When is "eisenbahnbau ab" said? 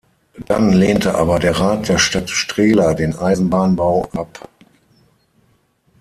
3.15-4.49